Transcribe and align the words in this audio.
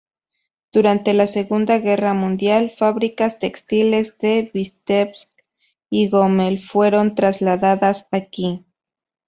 Durante 0.71 1.13
la 1.13 1.27
Segunda 1.27 1.77
Guerra 1.77 2.15
Mundial, 2.15 2.71
fábricas 2.71 3.37
textiles 3.37 4.17
de 4.17 4.49
Vítebsk 4.51 5.29
y 5.91 6.09
Gómel 6.09 6.57
fueron 6.57 7.13
trasladadas 7.13 8.07
aquí. 8.09 8.65